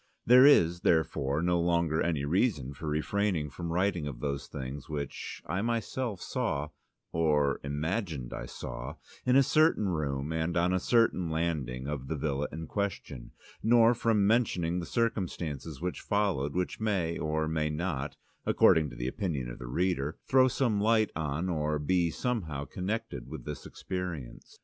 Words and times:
There 0.25 0.47
is 0.47 0.79
therefore 0.79 1.43
no 1.43 1.59
longer 1.61 2.01
any 2.01 2.25
reason 2.25 2.73
for 2.73 2.87
refraining 2.87 3.51
from 3.51 3.71
writing 3.71 4.07
of 4.07 4.19
those 4.19 4.47
things 4.47 4.89
which 4.89 5.43
I 5.45 5.61
myself 5.61 6.23
saw 6.23 6.69
(or 7.11 7.59
imagined 7.63 8.33
I 8.33 8.47
saw) 8.47 8.95
in 9.27 9.35
a 9.35 9.43
certain 9.43 9.89
room 9.89 10.33
and 10.33 10.57
on 10.57 10.73
a 10.73 10.79
certain 10.79 11.29
landing 11.29 11.85
of 11.87 12.07
the 12.07 12.15
villa 12.15 12.47
in 12.51 12.65
question, 12.65 13.33
nor 13.61 13.93
from 13.93 14.25
mentioning 14.25 14.79
the 14.79 14.87
circumstances 14.87 15.81
which 15.81 16.01
followed, 16.01 16.55
which 16.55 16.79
may 16.79 17.19
or 17.19 17.47
may 17.47 17.69
not 17.69 18.15
(according 18.43 18.89
to 18.89 18.95
the 18.95 19.07
opinion 19.07 19.51
of 19.51 19.59
the 19.59 19.67
reader) 19.67 20.17
throw 20.27 20.47
some 20.47 20.81
light 20.81 21.11
on 21.15 21.47
or 21.47 21.77
be 21.77 22.09
somehow 22.09 22.65
connected 22.65 23.27
with 23.29 23.45
this 23.45 23.67
experience. 23.67 24.57